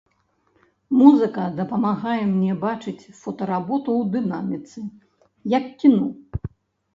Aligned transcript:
Музыка 1.01 1.43
дапамагае 1.59 2.23
мне 2.29 2.55
бачыць 2.63 3.09
фотаработу 3.19 3.89
ў 3.99 4.01
дынаміцы, 4.15 4.79
як 5.57 5.69
кіно! 5.85 6.07